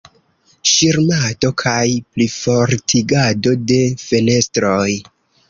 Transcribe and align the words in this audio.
Ŝirmado 0.69 1.51
kaj 1.63 1.83
plifortigado 2.15 3.55
de 3.75 3.79
fenestroj. 4.09 4.89